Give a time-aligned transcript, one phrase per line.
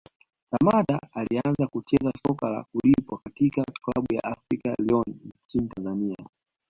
[0.51, 5.05] Samatta alianza kucheza soka la kulipwa katika klabu ya African Lyon
[5.45, 6.17] nchini Tanzania